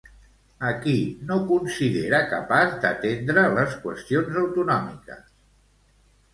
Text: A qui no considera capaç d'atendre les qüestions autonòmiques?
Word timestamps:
A 0.69 0.69
qui 0.85 0.95
no 1.31 1.37
considera 1.51 2.23
capaç 2.33 2.73
d'atendre 2.87 3.45
les 3.59 3.79
qüestions 3.87 4.43
autonòmiques? 4.45 5.33